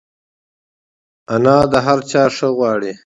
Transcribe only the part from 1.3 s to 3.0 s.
انا د هر چا ښه غواړي